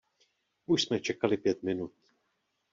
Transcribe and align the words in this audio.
Už 0.65 0.83
jsme 0.83 0.99
čekali 0.99 1.37
pět 1.37 1.63
minut. 1.63 1.93